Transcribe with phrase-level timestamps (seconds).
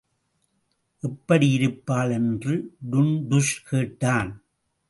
[1.03, 2.11] எப்படியிருப்பாள்?
[2.11, 2.75] என்று
[2.91, 4.43] டுன்டுஷ் கேட்டான்.